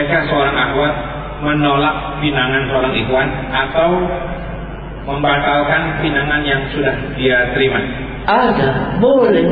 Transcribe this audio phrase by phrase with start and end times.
[0.00, 0.94] Apakah seorang akhwat
[1.44, 4.00] menolak pinangan seorang ikhwan atau
[5.04, 7.84] membatalkan pinangan yang sudah dia terima?
[8.24, 9.44] Ada, boleh.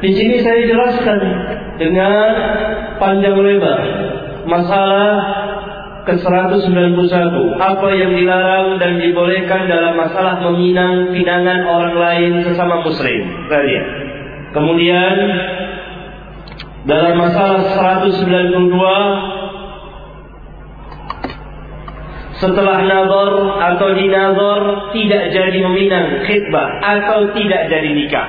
[0.00, 1.20] Di sini saya jelaskan
[1.76, 2.32] dengan
[2.96, 3.80] panjang lebar
[4.48, 5.12] masalah
[6.08, 7.12] ke-191
[7.60, 13.52] apa yang dilarang dan dibolehkan dalam masalah meminang pinangan orang lain sesama muslim.
[13.52, 13.86] Lihat.
[14.56, 15.12] Kemudian
[16.88, 17.68] dalam masalah
[18.00, 19.37] 192
[22.38, 23.32] setelah nazar
[23.74, 24.62] atau dinazar
[24.94, 28.28] tidak jadi meminang khidbah atau tidak jadi nikah.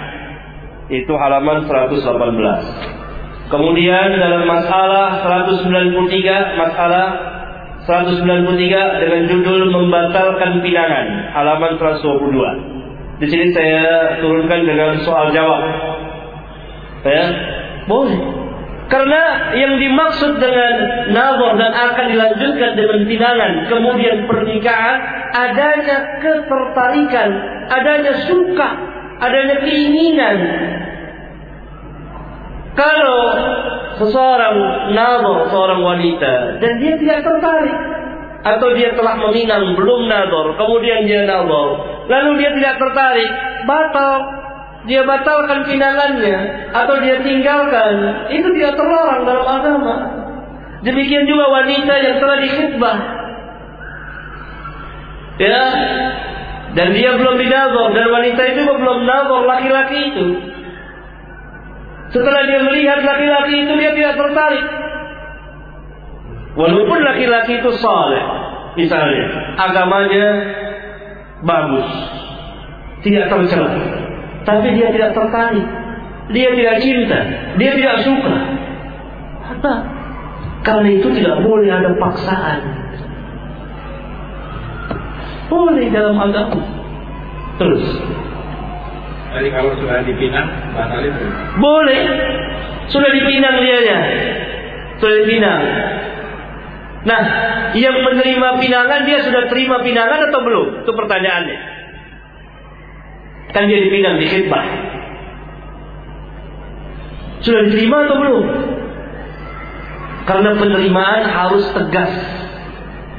[0.90, 3.50] Itu halaman 118.
[3.50, 7.08] Kemudian dalam masalah 193 masalah
[7.86, 13.22] 193 dengan judul membatalkan pinangan halaman 122.
[13.22, 15.62] Di sini saya turunkan dengan soal jawab.
[17.06, 17.26] Ya,
[17.90, 18.39] boleh
[18.90, 20.74] karena yang dimaksud dengan
[21.14, 27.30] nazar dan akan dilanjutkan dengan pinangan, kemudian pernikahan, adanya ketertarikan,
[27.70, 28.70] adanya suka,
[29.22, 30.38] adanya keinginan.
[32.74, 33.24] Kalau
[34.02, 34.58] seseorang
[34.98, 37.78] nazar seorang wanita dan dia tidak tertarik
[38.42, 41.68] atau dia telah meminang belum nazar, kemudian dia nazar,
[42.10, 43.32] lalu dia tidak tertarik,
[43.70, 44.39] batal
[44.90, 46.38] dia batalkan pinangannya
[46.74, 49.96] atau dia tinggalkan, itu tidak terlarang dalam agama.
[50.82, 52.98] Demikian juga wanita yang telah dikhutbah.
[55.40, 55.64] Ya,
[56.74, 60.28] dan dia belum dinazor dan wanita itu belum nazar laki-laki itu.
[62.10, 64.66] Setelah dia melihat laki-laki itu dia tidak tertarik.
[66.58, 68.26] Walaupun laki-laki itu saleh,
[68.74, 70.28] misalnya agamanya
[71.46, 71.88] bagus,
[73.06, 73.99] tidak tercela
[74.48, 75.68] tapi dia tidak tertarik,
[76.32, 77.20] dia tidak cinta,
[77.58, 78.36] dia tidak suka.
[79.50, 79.74] Apa?
[80.62, 82.60] Karena itu tidak boleh ada paksaan.
[85.50, 86.62] Boleh dalam agama.
[87.58, 87.86] Terus.
[89.30, 90.48] Jadi kalau sudah dipinang,
[90.78, 91.24] batal itu?
[91.58, 92.02] Boleh.
[92.90, 94.00] Sudah dipinang dia ya.
[95.02, 95.62] Sudah dipinang.
[97.00, 97.22] Nah,
[97.74, 100.68] yang menerima pinangan dia sudah terima pinangan atau belum?
[100.84, 101.79] Itu pertanyaannya.
[103.50, 104.66] Kan dia dipinang di khidbah.
[107.42, 108.46] Sudah diterima atau belum?
[110.30, 112.14] Karena penerimaan harus tegas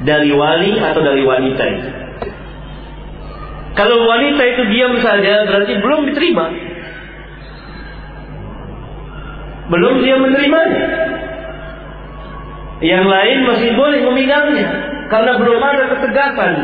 [0.07, 1.89] dari wali atau dari wanita itu.
[3.75, 6.45] Kalau wanita itu diam saja berarti belum diterima.
[9.71, 10.85] Belum dia menerimanya.
[12.81, 14.67] Yang lain masih boleh meminangnya
[15.07, 16.55] karena belum ada ketegasan.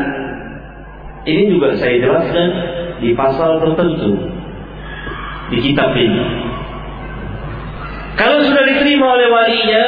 [1.28, 2.48] Ini juga saya jelaskan
[2.98, 4.38] di pasal tertentu
[5.48, 6.22] di kitab ini.
[8.18, 9.86] Kalau sudah diterima oleh walinya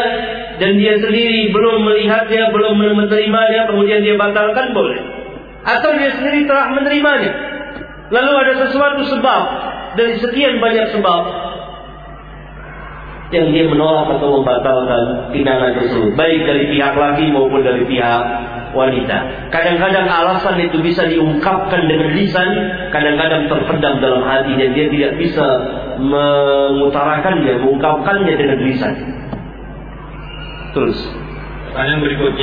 [0.63, 5.01] dan dia sendiri belum melihatnya, belum menerimanya, kemudian dia batalkan boleh.
[5.67, 7.33] Atau dia sendiri telah menerimanya.
[8.15, 9.43] Lalu ada sesuatu sebab
[9.99, 11.23] dari sekian banyak sebab
[13.31, 18.23] yang dia menolak atau membatalkan pinangan tersebut, baik dari pihak laki maupun dari pihak
[18.71, 19.51] wanita.
[19.51, 22.49] Kadang-kadang alasan itu bisa diungkapkan dengan lisan,
[22.95, 25.47] kadang-kadang terpendam dalam hati dan dia tidak bisa
[25.99, 28.95] mengutarakannya, mengungkapkannya dengan lisan.
[30.71, 30.99] Terus.
[31.71, 32.39] Pertanyaan berikutnya.